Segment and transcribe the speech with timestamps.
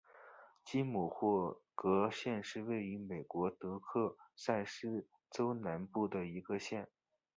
[0.65, 6.89] 吉姆霍格县是位于美国德克萨斯州南部的一个县。